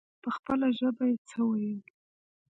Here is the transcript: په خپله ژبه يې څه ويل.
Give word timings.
په 0.23 0.29
خپله 0.35 0.67
ژبه 0.79 1.03
يې 1.09 1.17
څه 1.29 1.39
ويل. 1.49 1.79